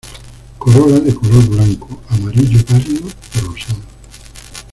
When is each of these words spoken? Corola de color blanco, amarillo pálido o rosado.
Corola 0.57 0.99
de 0.99 1.13
color 1.13 1.47
blanco, 1.47 2.01
amarillo 2.09 2.65
pálido 2.65 3.05
o 3.35 3.39
rosado. 3.41 3.83